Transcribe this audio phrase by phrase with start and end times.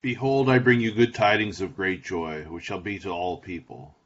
[0.00, 3.96] Behold, I bring you good tidings of great joy, which shall be to all people.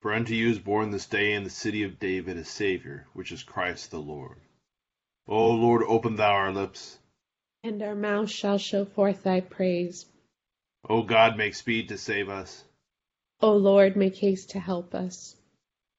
[0.00, 3.30] For unto you is born this day in the city of David a Saviour, which
[3.30, 4.40] is Christ the Lord.
[5.28, 6.98] O Lord, open thou our lips,
[7.62, 10.06] and our mouth shall show forth thy praise.
[10.88, 12.64] O God, make speed to save us.
[13.40, 15.36] O Lord, make haste to help us.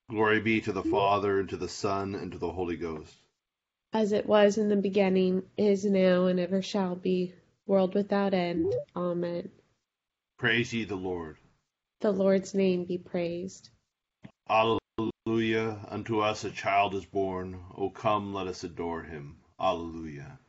[0.09, 3.15] Glory be to the Father, and to the Son, and to the Holy Ghost.
[3.93, 7.33] As it was in the beginning, is now, and ever shall be,
[7.69, 8.73] world without end.
[8.95, 9.49] Amen.
[10.39, 11.37] Praise ye the Lord.
[12.01, 13.69] The Lord's name be praised.
[14.49, 15.77] Alleluia.
[15.87, 17.63] Unto us a child is born.
[17.77, 19.37] O come, let us adore him.
[19.59, 20.39] Alleluia.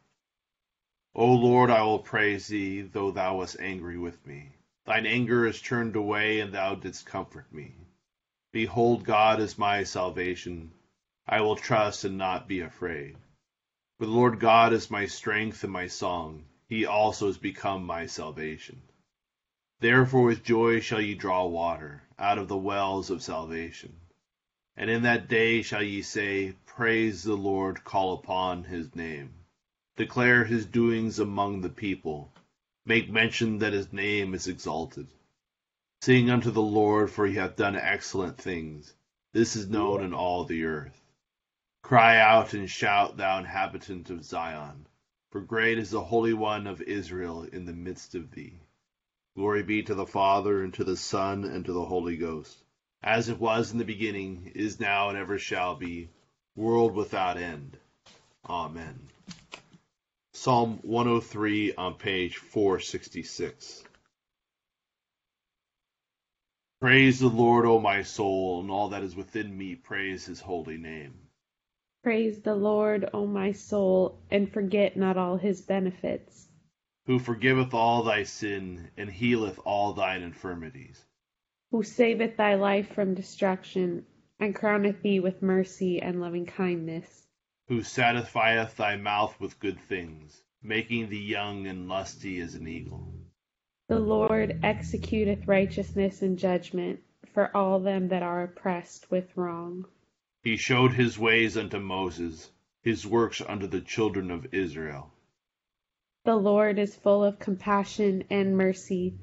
[1.15, 4.53] O Lord, I will praise thee, though thou wast angry with me.
[4.87, 7.75] Thine anger is turned away, and thou didst comfort me.
[8.51, 10.73] Behold, God is my salvation.
[11.27, 13.17] I will trust and not be afraid.
[13.99, 16.47] For the Lord God is my strength and my song.
[16.71, 18.81] He also is become my salvation.
[19.81, 23.97] Therefore with joy shall ye draw water out of the wells of salvation.
[24.77, 29.35] And in that day shall ye say, Praise the Lord, call upon his name.
[29.97, 32.33] Declare his doings among the people.
[32.87, 35.09] Make mention that his name is exalted.
[36.03, 38.95] Sing unto the Lord, for he hath done excellent things.
[39.33, 41.03] This is known in all the earth.
[41.83, 44.87] Cry out and shout, thou inhabitant of Zion,
[45.31, 48.61] for great is the Holy One of Israel in the midst of thee.
[49.37, 52.63] Glory be to the Father, and to the Son, and to the Holy Ghost,
[53.03, 56.09] as it was in the beginning, is now, and ever shall be,
[56.57, 57.79] world without end.
[58.49, 59.09] Amen.
[60.33, 63.85] Psalm 103 on page 466.
[66.81, 70.79] Praise the Lord, O my soul, and all that is within me, praise his holy
[70.79, 71.30] name.
[72.03, 76.49] Praise the Lord, O my soul, and forget not all his benefits.
[77.05, 81.05] Who forgiveth all thy sin, and healeth all thine infirmities.
[81.71, 84.07] Who saveth thy life from destruction,
[84.39, 87.27] and crowneth thee with mercy and loving kindness.
[87.69, 93.13] Who satisfieth thy mouth with good things, making thee young and lusty as an eagle.
[93.89, 97.01] The Lord executeth righteousness and judgment
[97.35, 99.85] for all them that are oppressed with wrong.
[100.43, 102.51] He showed his ways unto Moses,
[102.83, 105.13] his works unto the children of Israel.
[106.25, 109.19] The Lord is full of compassion and mercy,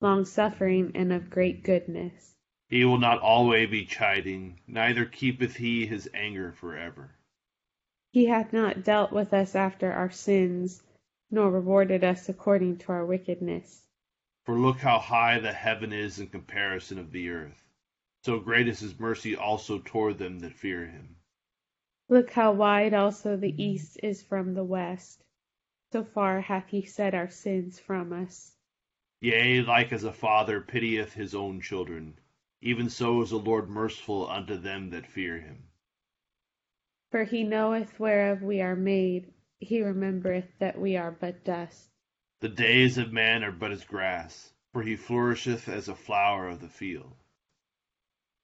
[0.00, 2.34] long suffering, and of great goodness.
[2.68, 7.10] He will not always be chiding, neither keepeth he his anger forever.
[8.12, 10.82] He hath not dealt with us after our sins,
[11.30, 13.86] nor rewarded us according to our wickedness.
[14.44, 17.62] For look how high the heaven is in comparison of the earth.
[18.24, 21.16] So great is his mercy also toward them that fear him.
[22.08, 25.24] Look how wide also the east is from the west.
[25.92, 28.56] So far hath he set our sins from us.
[29.20, 32.18] Yea, like as a father pitieth his own children,
[32.60, 35.64] even so is the Lord merciful unto them that fear him.
[37.10, 41.90] For he knoweth whereof we are made, he remembereth that we are but dust.
[42.40, 46.60] The days of man are but as grass, for he flourisheth as a flower of
[46.60, 47.16] the field.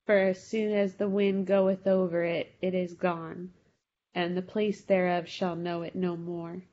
[0.09, 3.53] For as soon as the wind goeth over it, it is gone,
[4.15, 6.63] and the place thereof shall know it no more.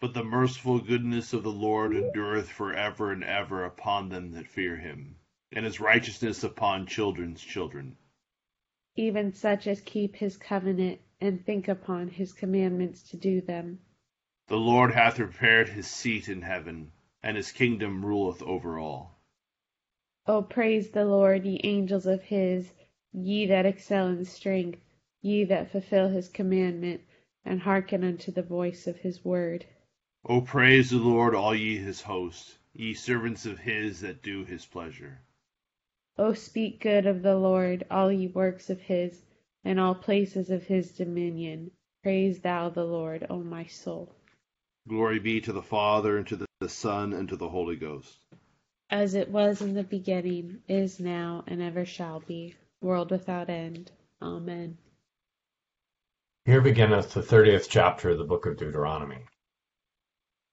[0.00, 4.48] But the merciful goodness of the Lord endureth for ever and ever upon them that
[4.48, 5.16] fear him,
[5.52, 7.98] and his righteousness upon children's children.
[8.96, 13.80] Even such as keep his covenant, and think upon his commandments to do them.
[14.46, 19.11] The Lord hath prepared his seat in heaven, and his kingdom ruleth over all.
[20.24, 22.72] O praise the Lord, ye angels of his,
[23.12, 24.78] ye that excel in strength,
[25.20, 27.00] ye that fulfill his commandment,
[27.44, 29.66] and hearken unto the voice of his word.
[30.24, 34.64] O praise the Lord, all ye his host, ye servants of his that do his
[34.64, 35.20] pleasure.
[36.16, 39.24] O speak good of the Lord, all ye works of his,
[39.64, 41.72] and all places of his dominion.
[42.04, 44.14] Praise thou the Lord, O my soul.
[44.86, 48.24] Glory be to the Father, and to the Son, and to the Holy Ghost.
[48.92, 53.90] As it was in the beginning, is now, and ever shall be, world without end.
[54.20, 54.76] Amen.
[56.44, 59.24] Here beginneth the thirtieth chapter of the book of Deuteronomy.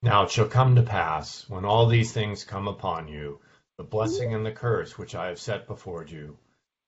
[0.02, 3.42] Now it shall come to pass, when all these things come upon you,
[3.78, 6.38] the blessing and the curse which I have set before you,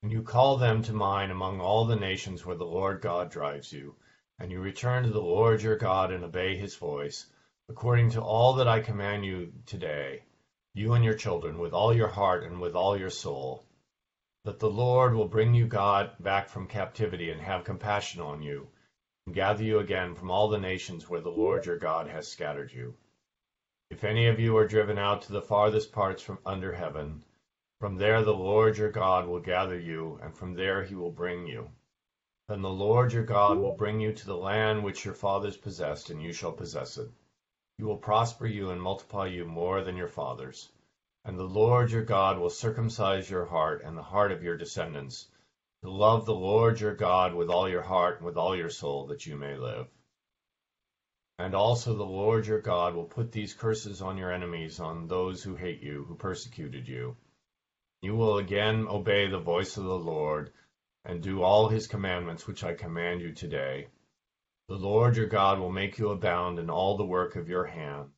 [0.03, 3.73] and you call them to mind among all the nations where the Lord God drives
[3.73, 3.97] you,
[4.39, 7.25] and you return to the Lord your God and obey his voice,
[7.67, 10.23] according to all that I command you today,
[10.73, 13.65] you and your children, with all your heart and with all your soul,
[14.45, 18.67] that the Lord will bring you God back from captivity and have compassion on you,
[19.25, 22.71] and gather you again from all the nations where the Lord your God has scattered
[22.71, 22.95] you.
[23.89, 27.23] If any of you are driven out to the farthest parts from under heaven,
[27.81, 31.45] from there the Lord your God will gather you, and from there he will bring
[31.45, 31.69] you.
[32.47, 36.09] Then the Lord your God will bring you to the land which your fathers possessed,
[36.09, 37.09] and you shall possess it.
[37.77, 40.71] He will prosper you and multiply you more than your fathers.
[41.23, 45.27] And the Lord your God will circumcise your heart and the heart of your descendants,
[45.83, 49.07] to love the Lord your God with all your heart and with all your soul,
[49.07, 49.87] that you may live.
[51.39, 55.41] And also the Lord your God will put these curses on your enemies, on those
[55.41, 57.17] who hate you, who persecuted you.
[58.01, 60.51] You will again obey the voice of the Lord,
[61.05, 63.87] and do all his commandments which I command you today.
[64.71, 68.13] The Lord your God will make you abound in all the work of your hand,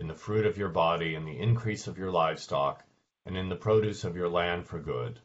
[0.00, 2.84] in the fruit of your body, in the increase of your livestock,
[3.24, 5.20] and in the produce of your land for good.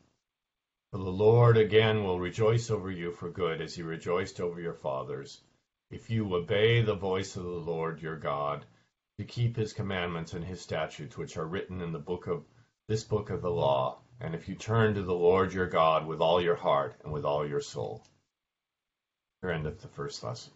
[0.92, 4.76] For the Lord again will rejoice over you for good, as he rejoiced over your
[4.76, 5.42] fathers,
[5.90, 8.64] if you obey the voice of the Lord your God,
[9.18, 12.46] to keep his commandments and his statutes which are written in the book of
[12.88, 16.22] this book of the law, and if you turn to the Lord your God with
[16.22, 18.04] all your heart and with all your soul.
[19.42, 20.54] Here endeth the first lesson.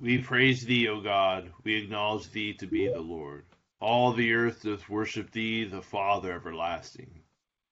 [0.00, 3.44] We praise thee, O God, we acknowledge thee to be the Lord.
[3.80, 7.22] All the earth doth worship thee, the Father everlasting.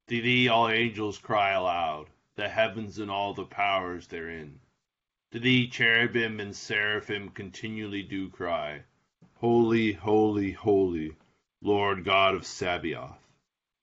[0.09, 4.61] To thee all angels cry aloud, the heavens and all the powers therein.
[5.33, 8.83] To thee cherubim and seraphim continually do cry,
[9.37, 11.17] Holy, holy, holy,
[11.63, 13.24] Lord God of Sabaoth.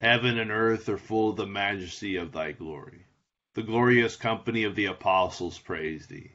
[0.02, 3.06] Heaven and earth are full of the majesty of thy glory.
[3.54, 6.32] The glorious company of the apostles praise thee.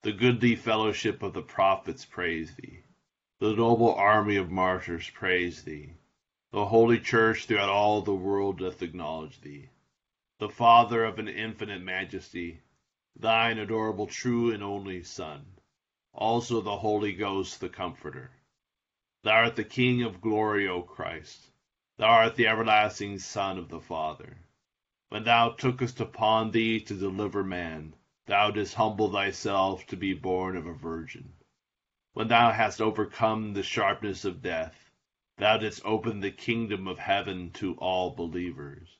[0.00, 2.80] The goodly fellowship of the prophets praise thee.
[3.38, 5.90] The noble army of martyrs praise thee.
[6.52, 9.68] The holy church throughout all the world doth acknowledge thee.
[10.38, 12.62] The Father of an infinite majesty,
[13.14, 15.44] thine adorable true and only Son,
[16.14, 18.30] also the Holy Ghost the Comforter.
[19.24, 21.50] Thou art the King of glory, O Christ.
[22.00, 24.38] Thou art the everlasting Son of the Father.
[25.10, 27.94] When thou tookest upon thee to deliver man,
[28.24, 31.34] thou didst humble thyself to be born of a virgin.
[32.14, 34.90] When thou hast overcome the sharpness of death,
[35.36, 38.96] thou didst open the kingdom of heaven to all believers.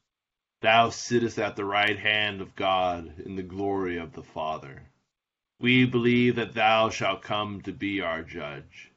[0.60, 4.82] Thou sittest at the right hand of God in the glory of the Father.
[5.58, 8.90] We believe that thou shalt come to be our judge.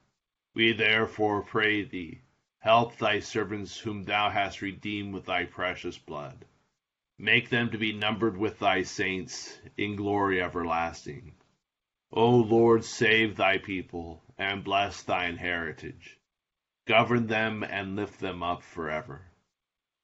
[0.53, 2.19] We therefore pray thee,
[2.63, 6.45] help thy servants whom thou hast redeemed with thy precious blood.
[7.19, 11.33] Make them to be numbered with thy saints in glory everlasting.
[12.13, 16.17] O Lord, save thy people and bless thine heritage.
[16.87, 19.25] Govern them and lift them up forever.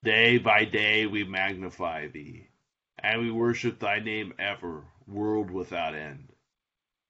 [0.03, 2.49] Day by day we magnify thee,
[2.97, 6.33] and we worship thy name ever, world without end.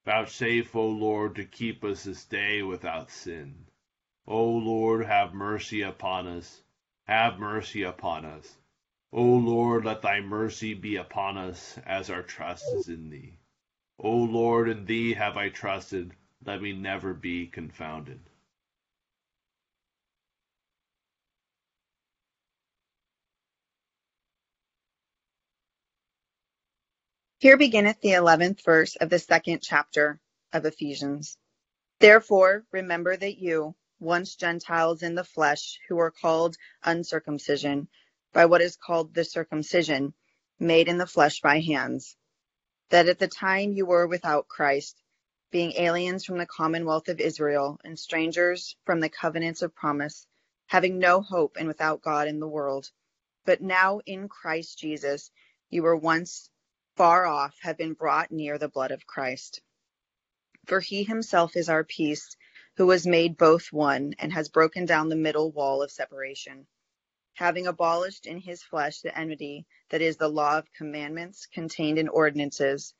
[0.05, 3.65] Vouchsafe, O Lord, to keep us this day without sin.
[4.29, 6.61] O Lord, have mercy upon us.
[7.07, 8.57] Have mercy upon us.
[9.13, 13.39] O Lord, let thy mercy be upon us, as our trust is in thee.
[13.99, 16.13] O Lord, in thee have I trusted.
[16.45, 18.21] Let me never be confounded.
[27.39, 30.19] Here beginneth the eleventh verse of the second chapter
[30.53, 31.37] of Ephesians.
[31.99, 37.87] Therefore, remember that you, once Gentiles in the flesh, who are called uncircumcision,
[38.33, 40.13] by what is called the circumcision,
[40.59, 42.15] made in the flesh by hands,
[42.89, 45.01] that at the time you were without Christ,
[45.51, 50.27] being aliens from the commonwealth of Israel and strangers from the covenants of promise,
[50.67, 52.91] having no hope and without God in the world.
[53.45, 55.31] But now in Christ Jesus,
[55.69, 56.49] you were once
[56.95, 59.61] far off have been brought near the blood of Christ.
[60.67, 62.35] For he himself is our peace,
[62.79, 66.65] who has made both one, and has broken down the middle wall of separation,
[67.33, 72.07] having abolished in his flesh the enmity that is the law of commandments contained in
[72.07, 72.93] ordinances,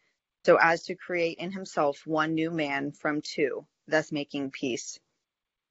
[0.45, 4.99] so as to create in himself one new man from two, thus making peace.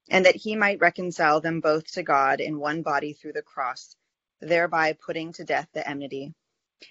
[0.08, 3.94] And that he might reconcile them both to God in one body through the cross,
[4.40, 6.32] thereby putting to death the enmity.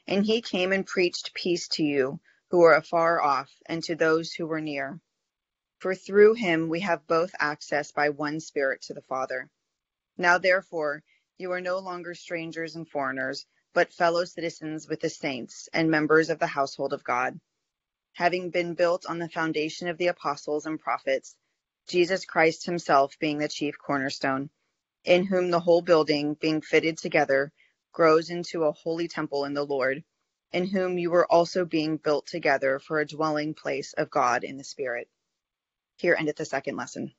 [0.05, 2.19] And he came and preached peace to you
[2.51, 4.99] who were afar off, and to those who were near.
[5.79, 9.49] For through him we have both access by one Spirit to the Father.
[10.17, 11.03] Now therefore,
[11.37, 16.31] you are no longer strangers and foreigners, but fellow citizens with the saints and members
[16.31, 17.39] of the household of God,
[18.13, 21.35] having been built on the foundation of the apostles and prophets,
[21.87, 24.49] Jesus Christ himself being the chief cornerstone,
[25.03, 27.53] in whom the whole building, being fitted together,
[27.91, 30.03] grows into a holy temple in the Lord,
[30.51, 34.57] in whom you are also being built together for a dwelling place of God in
[34.57, 35.07] the Spirit.
[35.97, 37.13] Here endeth the second lesson.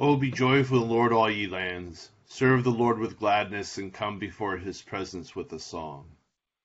[0.00, 2.10] O be joyful Lord, all ye lands.
[2.26, 6.16] Serve the Lord with gladness, and come before his presence with a song.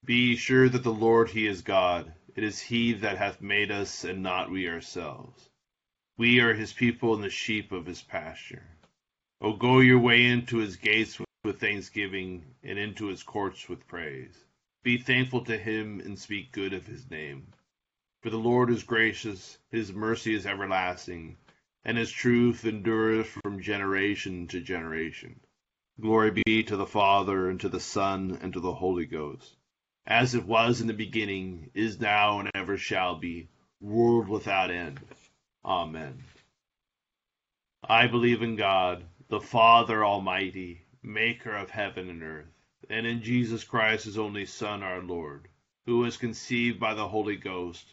[0.04, 2.14] Be ye sure that the Lord he is God.
[2.36, 5.50] It is he that hath made us, and not we ourselves.
[6.18, 8.68] We are his people and the sheep of his pasture.
[9.40, 14.36] O go your way into his gates with thanksgiving, and into his courts with praise.
[14.82, 17.54] Be thankful to him, and speak good of his name.
[18.24, 21.36] For the Lord is gracious, his mercy is everlasting,
[21.84, 25.42] and his truth endureth from generation to generation.
[26.00, 29.58] Glory be to the Father, and to the Son, and to the Holy Ghost,
[30.08, 33.50] as it was in the beginning, is now, and ever shall be,
[33.82, 35.02] world without end.
[35.66, 36.24] Amen.
[37.84, 42.54] I believe in God, the Father Almighty, maker of heaven and earth,
[42.90, 45.50] and in Jesus Christ, his only Son, our Lord,
[45.86, 47.93] who was conceived by the Holy Ghost,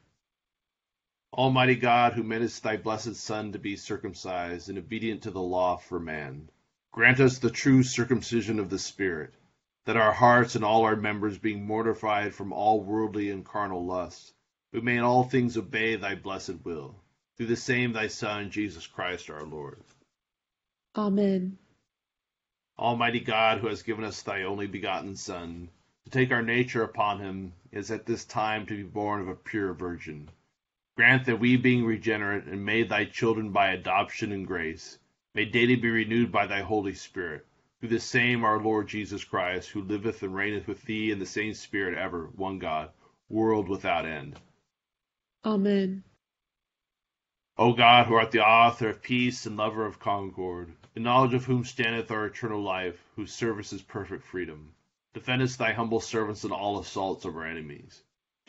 [1.33, 5.77] Almighty God, who madest thy blessed Son to be circumcised and obedient to the law
[5.77, 6.49] for man,
[6.91, 9.33] grant us the true circumcision of the Spirit
[9.85, 14.33] that our hearts and all our members, being mortified from all worldly and carnal lusts,
[14.71, 16.95] we may in all things obey thy blessed will,
[17.35, 19.81] through the same thy Son, Jesus Christ our Lord.
[20.95, 21.57] Amen.
[22.77, 25.69] Almighty God, who has given us thy only begotten Son,
[26.03, 29.35] to take our nature upon him, is at this time to be born of a
[29.35, 30.29] pure virgin.
[30.97, 34.99] Grant that we, being regenerate and made thy children by adoption and grace,
[35.33, 37.45] may daily be renewed by thy Holy Spirit
[37.79, 41.25] through the same our Lord Jesus Christ, who liveth and reigneth with thee in the
[41.25, 42.91] same Spirit ever, one God,
[43.29, 44.37] world without end.
[45.43, 46.03] Amen.
[47.57, 51.45] O God, who art the author of peace and lover of concord, in knowledge of
[51.45, 54.73] whom standeth our eternal life, whose service is perfect freedom,
[55.13, 58.03] defendest thy humble servants in all assaults of our enemies,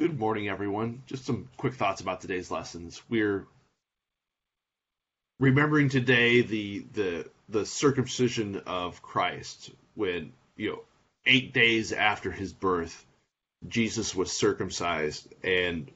[0.00, 1.02] Good morning, everyone.
[1.06, 3.02] Just some quick thoughts about today's lessons.
[3.10, 3.46] We're
[5.38, 10.82] remembering today the the the circumcision of Christ when you know
[11.26, 13.04] eight days after his birth
[13.68, 15.90] Jesus was circumcised and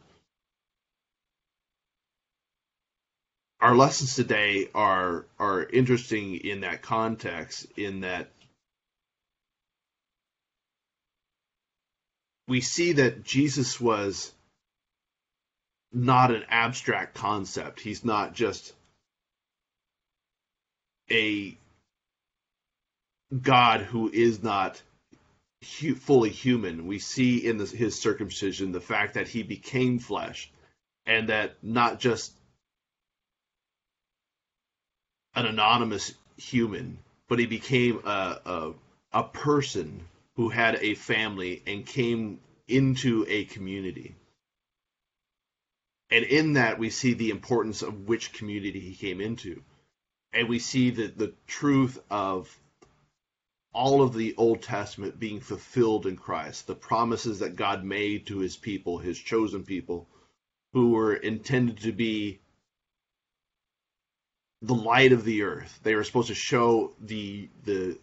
[3.61, 8.29] our lessons today are are interesting in that context in that
[12.49, 14.33] we see that Jesus was
[15.93, 18.73] not an abstract concept he's not just
[21.11, 21.57] a
[23.43, 24.81] God who is not
[25.81, 26.87] hu- fully human.
[26.87, 30.51] We see in his circumcision the fact that he became flesh,
[31.07, 32.33] and that not just
[35.35, 36.99] an anonymous human,
[37.29, 38.73] but he became a, a,
[39.13, 40.03] a person
[40.37, 44.17] who had a family and came into a community.
[46.11, 49.62] And in that, we see the importance of which community he came into
[50.35, 52.55] and we see that the truth of
[53.73, 58.38] all of the Old Testament being fulfilled in Christ, the promises that God made to
[58.38, 60.09] his people, his chosen people,
[60.73, 62.41] who were intended to be
[64.61, 65.79] the light of the earth.
[65.83, 67.99] They were supposed to show the the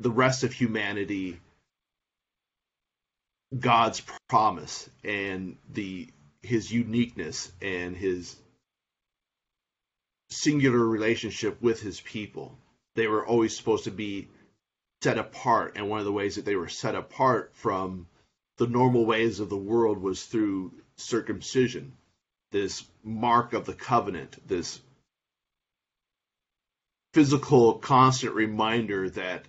[0.00, 1.38] the rest of humanity
[3.56, 6.08] God's promise and the
[6.42, 8.36] his uniqueness and his
[10.30, 12.56] singular relationship with his people.
[12.94, 14.28] They were always supposed to be
[15.02, 18.06] set apart, and one of the ways that they were set apart from
[18.56, 21.92] the normal ways of the world was through circumcision,
[22.52, 24.80] this mark of the covenant, this
[27.12, 29.44] physical constant reminder that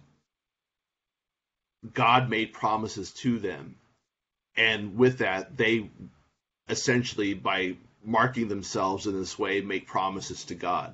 [1.93, 3.75] God made promises to them.
[4.55, 5.89] And with that, they
[6.69, 10.93] essentially, by marking themselves in this way, make promises to God.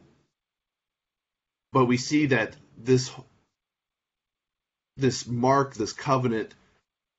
[1.72, 3.12] But we see that this
[4.96, 6.56] this mark, this covenant,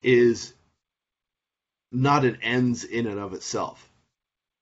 [0.03, 0.53] is
[1.93, 3.89] not an ends in and of itself.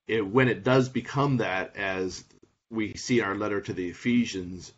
[0.07, 2.23] It, when it does become that, as
[2.69, 4.71] we see in our letter to the Ephesians,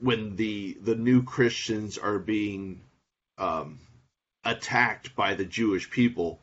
[0.00, 2.80] when the the new Christians are being
[3.38, 3.78] um,
[4.44, 6.40] attacked by the Jewish people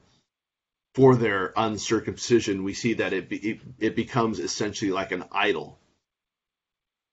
[0.94, 5.80] for their uncircumcision, we see that it, it it becomes essentially like an idol.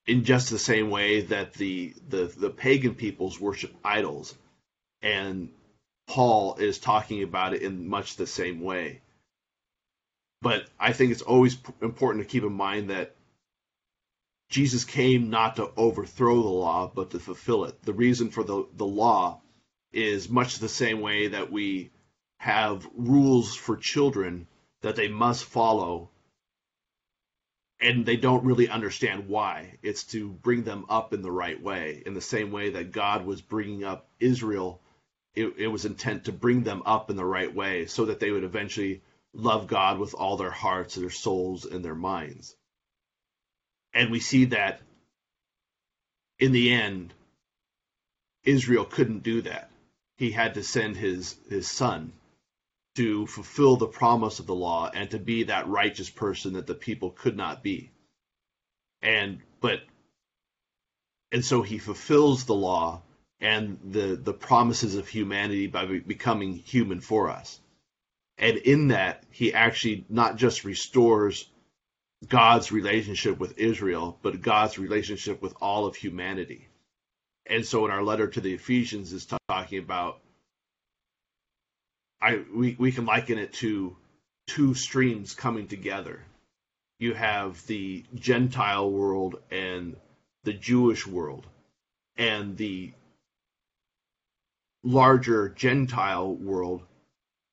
[0.07, 4.35] In just the same way that the the the pagan peoples worship idols,
[5.01, 5.51] and
[6.07, 9.01] Paul is talking about it in much the same way.
[10.43, 13.17] But I think it's always important to keep in mind that
[14.55, 17.83] Jesus came not to overthrow the law, but to fulfill it.
[17.83, 19.41] The reason for the, the law
[19.93, 21.91] is much the same way that we
[22.39, 24.47] have rules for children
[24.83, 26.11] that they must follow,
[27.81, 29.77] and they don't really understand why.
[29.83, 33.27] It's to bring them up in the right way, in the same way that God
[33.27, 34.81] was bringing up Israel.
[35.35, 38.31] It, it was intent to bring them up in the right way so that they
[38.31, 42.55] would eventually love God with all their hearts, their souls, and their minds
[43.95, 44.81] and we see that
[46.39, 47.15] in the end,
[48.45, 49.71] Israel couldn't do that.
[50.17, 52.13] He had to send his his son
[52.97, 56.75] to fulfill the promise of the law and to be that righteous person that the
[56.75, 57.91] people could not be.
[59.03, 59.81] And but
[61.33, 63.03] and so he fulfills the law
[63.41, 67.61] and the the promises of humanity by becoming human for us.
[68.39, 71.49] And in that he actually not just restores
[72.29, 76.69] God's relationship with Israel, but God's relationship with all of humanity.
[77.47, 80.21] And so in our letter to the Ephesians is talking about
[82.21, 83.97] I we, we can liken it to
[84.47, 86.25] two streams coming together.
[86.99, 89.97] You have the Gentile world and
[90.45, 91.47] the Jewish world.
[92.17, 92.93] And the
[94.83, 96.83] larger Gentile world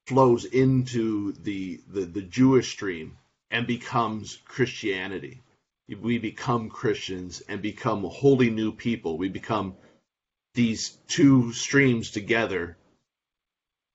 [0.07, 3.17] flows into the, the, the Jewish stream
[3.51, 5.41] and becomes Christianity.
[6.01, 9.17] We become Christians and become wholly new people.
[9.17, 9.75] We become
[10.53, 12.77] these two streams together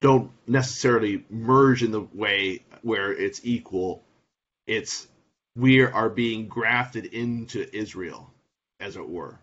[0.01, 4.05] don't necessarily merge in the way where it's equal.
[4.67, 5.09] It's
[5.57, 8.31] we are being grafted into Israel,
[8.79, 9.39] as it were.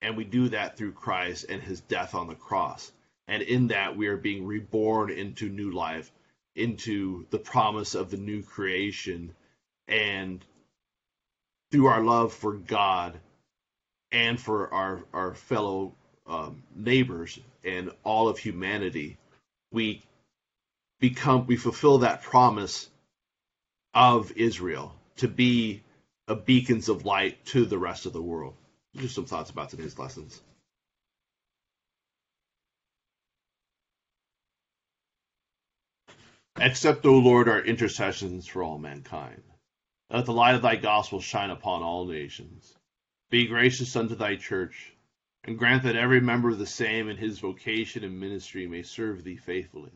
[0.00, 2.92] And we do that through Christ and his death on the cross.
[3.26, 6.12] And in that, we are being reborn into new life
[6.54, 9.34] into the promise of the new creation
[9.88, 10.44] and
[11.70, 13.18] through our love for God
[14.10, 15.94] and for our our fellow
[16.26, 19.18] um, neighbors and all of humanity,
[19.72, 20.02] we
[21.00, 22.88] become we fulfill that promise
[23.94, 25.82] of Israel to be
[26.28, 28.54] a beacons of light to the rest of the world.
[28.96, 30.40] Just some thoughts about today's lessons.
[36.60, 39.42] Accept, O Lord, our intercessions for all mankind.
[40.10, 42.78] Let the light of thy gospel shine upon all nations.
[43.30, 44.92] Be gracious unto thy church,
[45.42, 49.24] and grant that every member of the same in his vocation and ministry may serve
[49.24, 49.90] thee faithfully.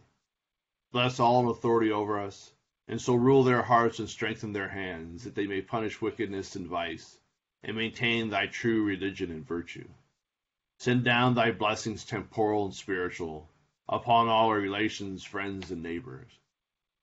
[0.90, 2.52] Bless all in authority over us,
[2.88, 6.66] and so rule their hearts and strengthen their hands, that they may punish wickedness and
[6.66, 7.16] vice,
[7.62, 9.88] and maintain thy true religion and virtue.
[10.80, 13.48] Send down thy blessings temporal and spiritual
[13.88, 16.40] upon all our relations, friends, and neighbors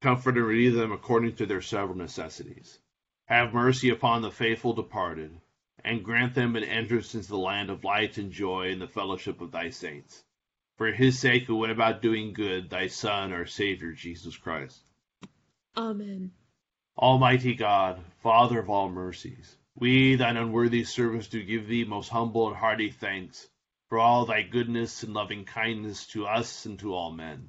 [0.00, 2.78] Comfort and relieve them according to their several necessities.
[3.26, 5.40] Have mercy upon the faithful departed,
[5.84, 9.40] and grant them an entrance into the land of light and joy in the fellowship
[9.40, 10.24] of thy saints.
[10.76, 14.80] For his sake who went about doing good, thy Son, our Savior, Jesus Christ.
[15.76, 16.30] Amen.
[16.96, 22.48] Almighty God, Father of all mercies, we, thine unworthy servants, do give thee most humble
[22.48, 23.48] and hearty thanks
[23.88, 27.48] for all thy goodness and loving kindness to us and to all men.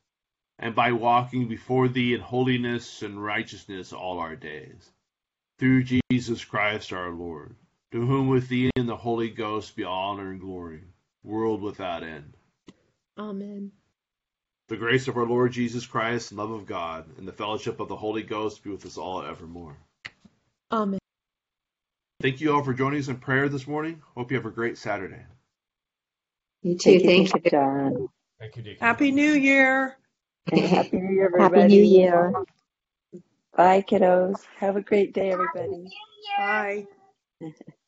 [0.61, 4.91] and by walking before thee in holiness and righteousness all our days.
[5.57, 7.55] Through Jesus Christ our Lord,
[7.91, 10.81] to whom with thee and the Holy Ghost be honor and glory,
[11.23, 12.33] world without end.
[13.17, 13.71] Amen.
[14.69, 17.89] The grace of our Lord Jesus Christ, and love of God, and the fellowship of
[17.89, 19.75] the Holy Ghost be with us all evermore.
[20.71, 20.99] Amen.
[22.21, 24.01] Thank you all for joining us in prayer this morning.
[24.15, 25.25] Hope you have a great Saturday.
[26.61, 26.99] You too.
[26.99, 27.51] Thank Thank you, you.
[27.51, 28.09] John.
[28.39, 28.79] Thank you, Deacon.
[28.79, 29.97] Happy New Year.
[30.49, 31.61] Happy New Year, everybody.
[31.61, 32.33] Happy New Year.
[33.55, 34.41] Bye, kiddos.
[34.57, 35.87] Have a great day, everybody.
[36.37, 36.87] Bye.